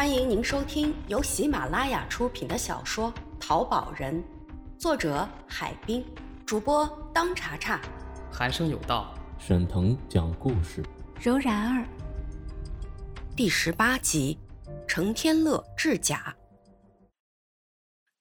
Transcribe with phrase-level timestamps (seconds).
[0.00, 4.14] 欢迎您收听由喜马拉雅出品的小说《淘宝人》，
[4.78, 6.02] 作者海滨，
[6.46, 7.78] 主播当查查，
[8.32, 10.82] 寒生有道，沈腾讲故事，
[11.20, 11.86] 柔然儿。
[13.36, 14.38] 第十八集，
[14.88, 16.34] 程天乐制假。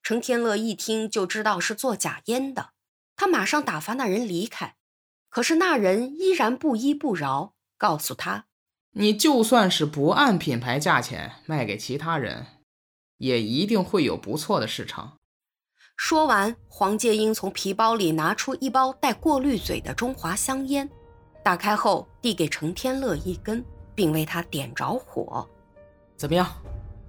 [0.04, 2.72] 程天乐一听就知道是做假烟的，
[3.16, 4.76] 他马上打发那人离开，
[5.30, 8.48] 可是那人依然不依不饶，告诉他。
[8.94, 12.46] 你就算是不按品牌价钱卖给其他人，
[13.18, 15.14] 也一定会有不错的市场。
[15.96, 20.90] 说完，黄介英从皮包里拿出一包带过滤嘴的中华香烟，
[21.44, 23.64] 打开后递给程天乐一根，
[23.94, 25.48] 并为他点着火。
[26.18, 26.50] 怎么样，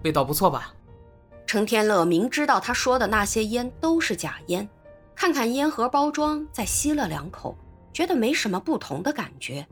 [0.04, 0.74] 味道不错吧？
[1.46, 4.68] 程天乐明知道他说的那些烟都是假烟，
[5.14, 7.56] 看看烟盒包装，再吸了两口，
[7.92, 9.66] 觉得没什么不同的感觉。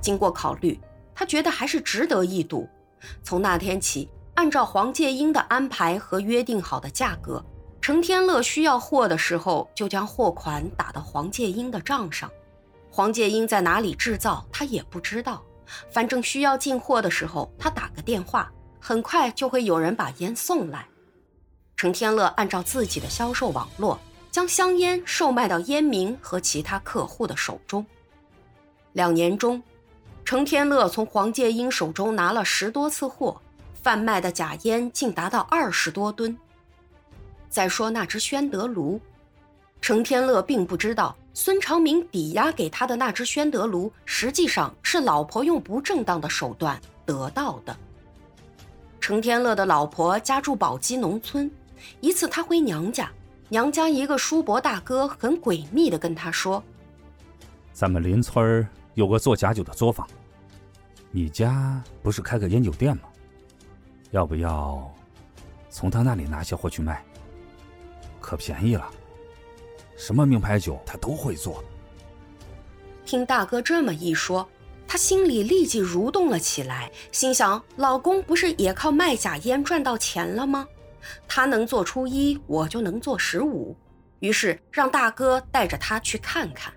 [0.00, 0.80] 经过考虑。
[1.20, 2.66] 他觉得还是值得一赌。
[3.22, 7.44] 从那天起，按照黄介英的安排和约定好的价格，
[7.78, 12.30] 程天乐需要货的时候，就将货款打到黄介英的账上。
[12.90, 15.44] 黄介英在哪里制造，他也不知道。
[15.90, 20.88] 反正需要进货的时候，他打个电话，很快就会有人把烟送来。
[21.76, 27.84] 程天乐按照自己的销售网络，将香烟售卖到烟民和其他客户的手中。
[28.94, 29.62] 两年中。
[30.24, 33.40] 程天乐从黄介英手中拿了十多次货，
[33.74, 36.36] 贩卖的假烟竟达到二十多吨。
[37.48, 39.00] 再说那只宣德炉，
[39.80, 47.76] 程天乐并不知道孙长明抵押给他的那只宣德炉，实际上是老婆用不正当的手段得到的。
[49.00, 51.50] 程天乐的老婆家住宝鸡农村，
[52.00, 53.10] 一次他回娘家，
[53.48, 56.62] 娘家一个叔伯大哥很诡秘地跟他说
[57.72, 58.64] ：“咱们邻村
[59.00, 60.06] 有个做假酒的作坊。”
[61.10, 63.04] 你家不是开个烟酒店吗？
[64.10, 64.88] 要不要
[65.70, 67.02] 从他那里拿些货去卖？
[68.20, 68.88] 可便宜了，
[69.96, 71.64] 什么名牌酒他都会做。
[73.04, 74.48] 听大哥这么一说，
[74.86, 80.68] 他心里立即蠕动了起来，心想：老公不是也靠卖假烟赚到钱了吗？
[81.26, 83.74] 他能做初一，我就能做十五。
[84.20, 86.72] 于是让大哥带着他去看看。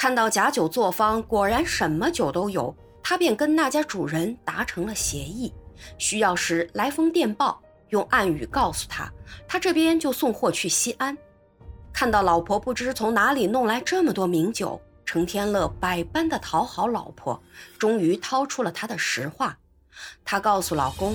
[0.00, 2.74] 看到假酒作坊，果然什么酒都有。
[3.02, 5.52] 他便跟那家主人达成了协议，
[5.98, 9.12] 需要时来封电报，用暗语告诉他，
[9.46, 11.14] 他这边就送货去西安。
[11.92, 17.38] 看到老婆不知从哪里弄来这么多名酒，程天乐百般的讨好老婆，
[17.78, 19.54] 终于掏出了他的实话。
[20.24, 21.14] 他告诉老公，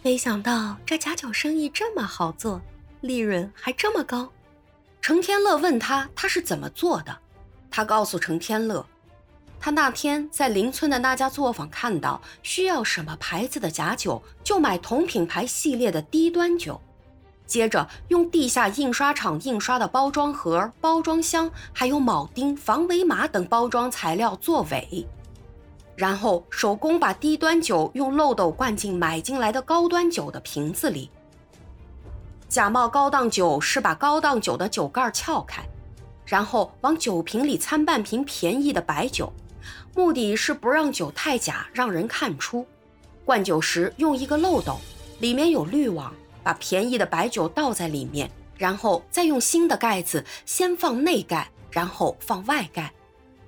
[0.00, 2.62] 没想到这假酒生意这么好做，
[3.00, 4.30] 利润还这么高。
[5.02, 7.18] 程天乐问他他是怎么做的，
[7.70, 8.84] 他告诉程天乐。
[9.62, 16.80] 他那天在邻村的那家作坊看到需要什么牌子的假酒，就买同品牌系列的低端酒，
[17.46, 25.06] 接着用地下印刷厂印刷的包装盒、包装箱，还有铆钉、防伪码等包装材料做伪，
[25.94, 31.10] 然后手工把低端酒用漏斗灌进买进来的高端酒的瓶子里。
[32.48, 35.62] 假冒高档酒是把高档酒的酒盖撬开，
[36.30, 39.32] 然后往酒瓶里掺半瓶便宜的白酒。
[39.96, 42.64] 目的是不让酒太假，让人看出。
[43.24, 44.78] 灌酒时用一个漏斗，
[45.18, 46.14] 里面有滤网，
[46.44, 52.92] 把便宜的白酒倒在里面，然后再用新的盖子先放内盖，然后放外盖，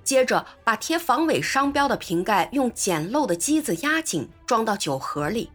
[0.03, 5.49] 接着把贴防伪商标的瓶盖用简陋的机子压紧，装到酒盒里，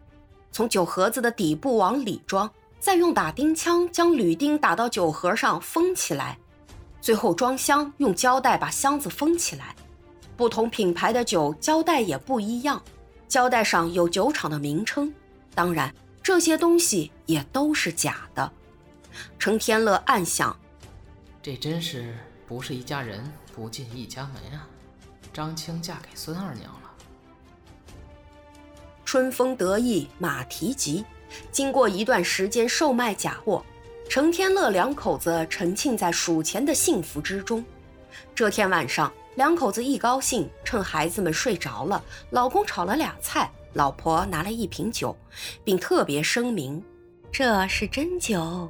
[0.51, 6.39] 从酒盒子的底部往里装，再用打钉枪将铝钉打到酒盒上封起来，
[7.01, 9.75] 最后装箱，用胶带把箱子封起来。
[10.35, 12.81] 不同品牌的酒胶带也不一样，
[13.27, 15.13] 胶带上有酒厂的名称。
[15.53, 15.93] 当然，
[16.23, 18.51] 这些东西也都是假的。
[19.37, 20.57] 程天乐暗想：
[21.41, 22.15] 这真是
[22.47, 24.67] 不是一家人不进一家门啊！
[25.33, 26.79] 张青嫁给孙二娘了。
[29.03, 31.03] 春风得意马蹄疾，
[31.51, 33.65] 经过一段时间售卖假货，
[34.09, 37.63] 程天乐两口子沉浸在数钱的幸福之中。
[38.35, 39.09] 这天晚上。
[39.35, 45.15] 两口子一高兴，趁孩子们睡着了，老公炒了俩菜，老婆拿了一瓶酒，
[45.63, 46.83] 并特别声明
[47.31, 48.69] ：“这是真酒。”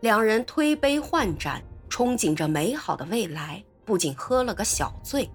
[0.00, 5.28] 两人推杯换盏，憧憬着美好的未来，不仅喝了个小醉。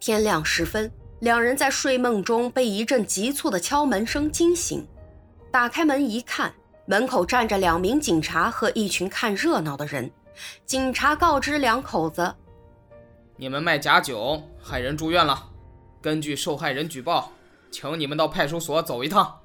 [0.00, 4.86] 天亮时分，两人在睡梦中被一阵急促的敲门声惊醒，
[5.50, 6.52] 打开门一看，
[6.84, 10.10] 门口站着两名警察和一群看热闹的人。
[10.66, 12.34] 警察告知两口子
[13.36, 15.50] ：“你们卖假酒，害人住院了。
[16.00, 17.32] 根据受害人举报，
[17.70, 19.40] 请你们到派出所走一趟。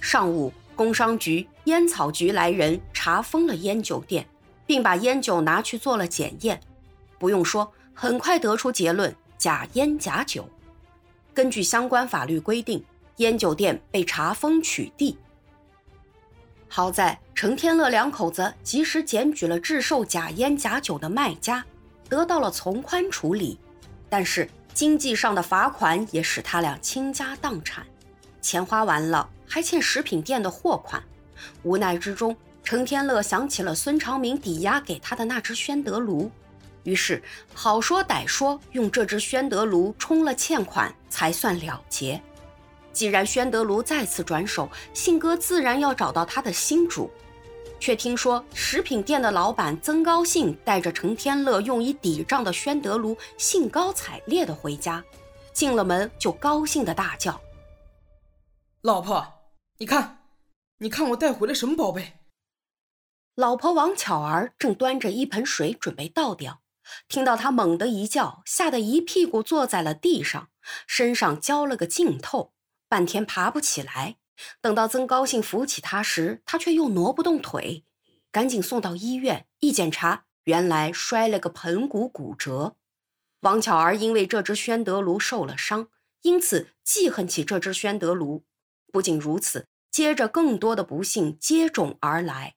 [0.00, 4.26] 上午，工商局、烟草局来人查封了烟酒店，
[4.66, 6.60] 并把烟酒拿去做了检验。
[7.18, 10.46] 不用说，很快得出结论：假烟假酒。
[11.32, 12.84] 根据相关法律规定，
[13.16, 15.16] 烟酒店被查封取缔。
[16.68, 21.64] 好在程天乐两口子及时检举了制售假烟假酒的卖家，
[22.08, 23.58] 得到了从宽处理。
[24.08, 27.84] 但是经济上的罚款也使他俩倾家荡产，
[28.40, 31.02] 钱花完了，还欠食品店的货款。
[31.64, 36.30] 无奈之中，程天乐想起了孙长明抵押给他的那只宣德炉，
[36.84, 37.20] 于是
[37.52, 42.20] 好说歹说，用这只宣德炉充了欠款，才算了结。
[42.92, 47.10] 既然宣德炉再次转手，信哥自然要找到他的新主。
[47.78, 55.02] 却听说食品店的老板曾高兴带着程天乐用以抵账的宣德炉兴高采烈的回家，
[55.54, 57.40] 进了门就高兴的大叫
[58.82, 59.26] ：“老婆，
[59.78, 60.18] 你看，
[60.76, 62.18] 你看我带回了什么宝贝？”
[63.34, 66.60] 老婆王巧儿正端着一盆水准备倒掉，
[67.08, 70.50] 听到他猛地一叫，吓得一屁股坐在了地上，
[70.86, 72.52] 身上浇了个净透。
[72.90, 74.16] 半天爬不起来，
[74.60, 77.84] 等到曾高兴扶起他时，他却又挪不动腿，
[78.32, 79.46] 赶紧送到医院。
[79.60, 82.74] 一检查，原来摔了个盆骨骨折。
[83.42, 85.86] 王巧儿因为这只宣德炉受了伤，
[86.22, 88.42] 因此记恨起这只宣德炉。
[88.92, 92.56] 不仅如此，接着更多的不幸接踵而来。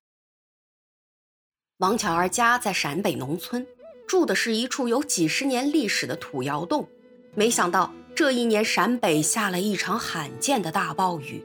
[1.78, 3.68] 王巧儿家在陕北农村，
[4.08, 6.90] 住的是一处有几十年历史的土窑洞，
[7.36, 7.94] 没想到。
[8.16, 11.44] 这一年，陕北下了一场罕见的大暴雨，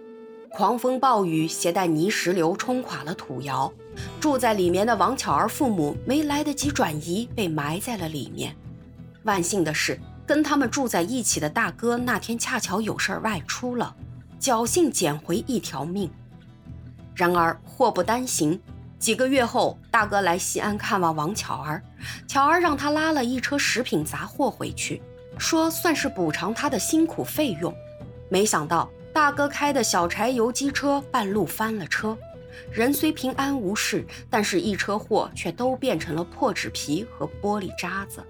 [0.50, 3.72] 狂风暴雨携带泥石流冲垮了土窑，
[4.20, 8.54] 住在里面的王巧儿父母没来得及转移，被埋在了里面。
[9.22, 13.96] 万幸的是，跟他们住在一起的大哥那天恰巧有事外出了，
[14.38, 16.10] 侥幸捡回一条命。
[17.14, 18.60] 然而祸不单行，
[18.98, 21.82] 几个月后，大哥来西安看望王巧儿，
[22.26, 25.00] 巧儿让他拉了一车食品杂货回去。
[25.38, 27.74] 说算是补偿他的辛苦费用，
[28.28, 32.16] 没想到大哥开的小柴油机车半路翻了车，
[32.70, 38.22] 人虽平安无事，但是一车货却都变成了破纸皮和玻璃渣子。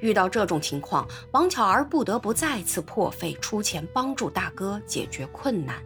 [0.00, 5.80] 遇到这种情况，王巧儿不得不再次破费出钱帮助大哥解决困难。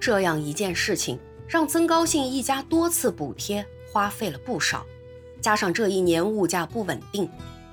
[0.00, 4.86] 这样一件事情，让曾高兴一家多次补贴花费了不少，
[5.42, 7.28] 加上这一年物价不稳定。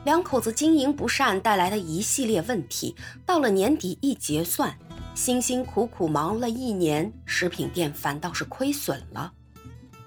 [0.05, 4.71] 两口子经营不善带来的一系列问题，到了年底一结算，
[5.15, 9.33] 辛辛苦苦忙了一年，食品店反倒是亏损了。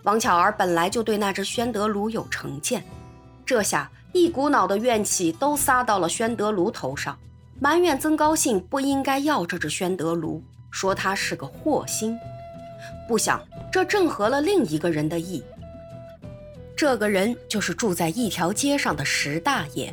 [0.04, 2.84] 王巧儿本来就对那只宣德炉有成见，
[3.44, 7.18] 这下一股脑的怨气都撒到了宣德炉头上，
[7.58, 10.40] 埋怨曾高兴不应该要这只宣德炉，
[10.70, 12.16] 说他是个祸星。
[13.08, 13.42] 不想
[13.72, 15.42] 这正合了另一个人的意。
[16.78, 19.92] 这个人就是住在一条街上的石大爷。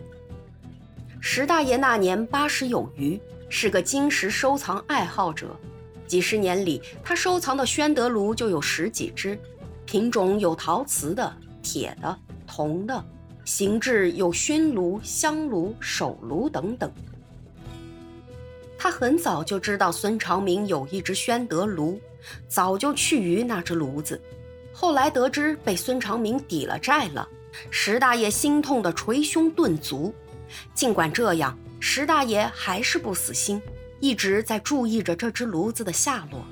[1.19, 5.59] 石大爷那年八十有余，是个金石收藏爱好者。
[6.05, 9.35] 几十年里，他收藏的宣德炉就有十几只，
[9.83, 12.15] 品种有陶瓷的、铁的、
[12.45, 13.03] 铜的，
[13.45, 16.91] 形制有熏炉、香炉、手炉等等。
[18.77, 22.00] 他很早就知道孙长明有一只宣德炉，
[22.48, 24.21] 早就去于那只炉子。
[24.77, 27.25] 后来得知被孙长明抵了债了，
[27.72, 30.13] 石大爷心痛的捶胸顿足。
[30.74, 33.62] 尽管这样，石大爷还是不死心，
[34.01, 36.46] 一直在注意着这只炉子的下落。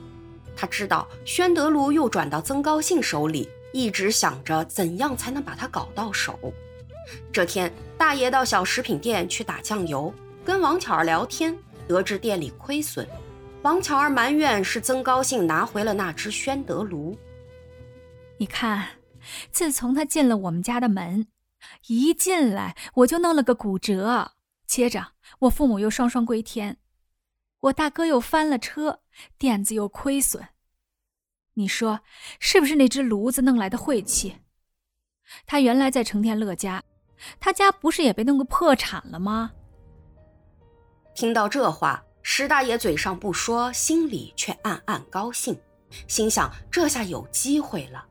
[0.56, 6.40] 他知道宣德炉又转到曾高兴手里，一直想着怎样才能把它搞到手。
[7.30, 10.14] 这天，大爷到小食品店去打酱油，
[10.46, 11.54] 跟王巧儿聊天，
[11.90, 13.06] 得知店里亏损。
[13.64, 17.18] 王巧儿埋怨是曾高兴拿回了那只宣德炉。
[18.44, 19.00] 你看，
[19.54, 21.30] 自从他进了我们家的门，
[21.88, 24.34] 一进来我就弄了个骨折，
[24.68, 26.78] 接着我父母又双双归天，
[27.62, 29.00] 我大哥又翻了车，
[29.38, 30.50] 店子又亏损。
[31.54, 32.02] 你说
[32.38, 34.36] 是不是那只炉子弄来的晦气？
[35.46, 36.84] 他原来在成天乐家，
[37.40, 39.54] 他家不是也被弄个破产了吗？
[41.16, 45.58] 听到这话，石大爷嘴上不说，心里却暗暗高兴，
[46.10, 48.10] 心想这下有机会了。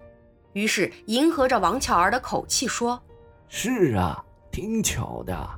[0.53, 3.01] 于是迎合着王巧儿的口气说
[3.49, 5.49] ：“是啊，挺巧的。”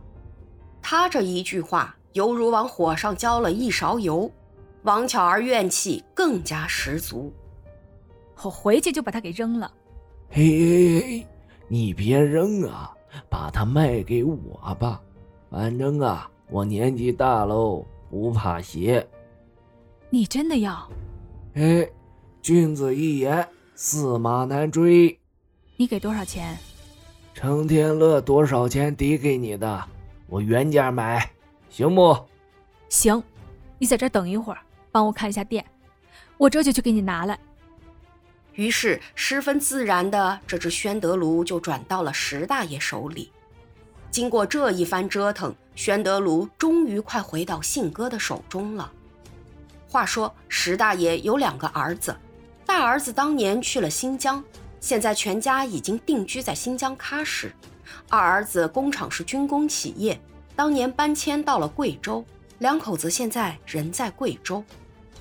[0.80, 4.30] 他这一句话犹如往火上浇了一勺油，
[4.82, 7.32] 王巧儿怨气更加十足。
[8.42, 9.72] 我回去就把它给扔了。
[10.28, 11.26] 嘿嘿嘿，
[11.68, 12.92] 你别扔啊，
[13.30, 14.36] 把它卖给我
[14.78, 15.00] 吧，
[15.50, 19.06] 反正啊，我年纪大喽，不怕邪。
[20.10, 20.88] 你真的要？
[21.54, 21.88] 哎，
[22.42, 25.18] 君子一言，驷马难追。
[25.76, 26.56] 你给多少钱？
[27.34, 29.84] 程天乐多少钱抵给你的？
[30.28, 31.30] 我原价买，
[31.68, 32.16] 行不？
[32.88, 33.20] 行，
[33.78, 34.60] 你在这等一会儿，
[34.92, 35.64] 帮我看一下店，
[36.38, 37.36] 我这就去给你拿来。
[38.52, 43.32] 于是，十分自然的，这只宣德炉就转到了石大爷手里。
[44.12, 48.92] 经过这一番折腾，宣德炉终于快回到信哥的手中了。
[49.88, 52.16] 话说，石大爷有两个儿子，
[52.76, 54.42] 大儿子当年去了新疆，
[54.80, 57.48] 现在全家已经定居在新疆喀什；
[58.08, 60.20] 二儿子工厂是军工企业，
[60.56, 62.24] 当年搬迁到了贵州，
[62.58, 64.60] 两口子现在人在贵州。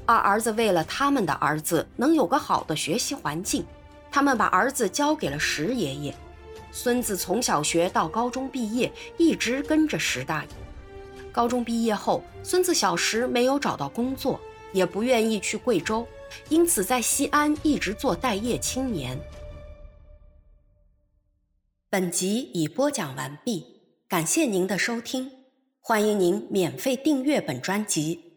[0.04, 3.64] 二儿子为了他们的儿子能有个好的学习环境，
[4.12, 6.16] 他们把儿子交给了石爷爷。
[6.72, 10.50] 孙子从小学到高中毕业，一直跟着石大爷。
[11.32, 14.40] 高中毕业后，孙子小时没有找到工作。
[14.72, 16.04] 也不愿意去贵州，
[16.50, 19.20] 因此在西安一直做待业青年。
[21.90, 25.32] 本集已播讲完毕，感谢您的收听，
[25.80, 28.33] 欢迎您免费订阅本专辑。